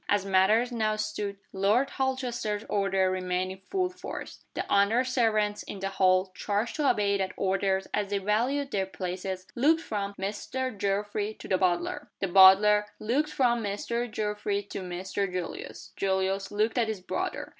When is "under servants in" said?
4.67-5.77